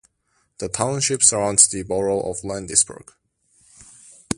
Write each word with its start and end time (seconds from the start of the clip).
The 0.57 0.67
township 0.67 1.21
surrounds 1.21 1.67
the 1.67 1.83
borough 1.83 2.21
of 2.27 2.41
Landisburg. 2.41 3.11